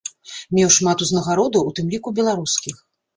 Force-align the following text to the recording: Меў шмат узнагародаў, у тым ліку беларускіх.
Меў 0.59 0.69
шмат 0.77 1.03
узнагародаў, 1.05 1.67
у 1.73 1.73
тым 1.81 1.91
ліку 1.93 2.15
беларускіх. 2.21 2.81